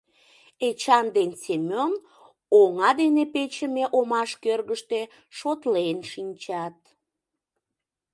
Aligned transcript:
Эчан 0.67 1.05
ден 1.15 1.31
Семён 1.43 1.93
оҥа 2.61 2.89
дене 3.01 3.23
печыме 3.33 3.85
омаш 3.97 4.31
кӧргыштӧ 4.43 4.99
шотлен 5.37 5.97
шинчат... 6.11 6.77